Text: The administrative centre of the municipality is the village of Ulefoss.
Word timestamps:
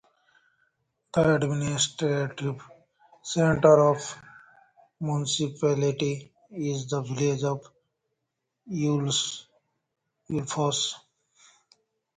The 1.13 1.35
administrative 1.35 2.59
centre 3.21 3.77
of 3.91 3.97
the 3.99 4.17
municipality 5.05 6.33
is 6.49 6.89
the 6.89 7.03
village 7.03 7.43
of 7.43 7.71
Ulefoss. 8.71 9.45